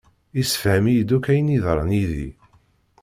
Yessefhem-iyi-d 0.37 1.11
akk 1.17 1.25
ayen 1.31 1.53
yeḍran 1.53 1.95
yid-i. 1.97 2.29